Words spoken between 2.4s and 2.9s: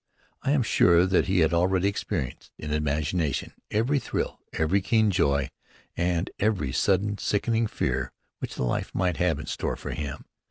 in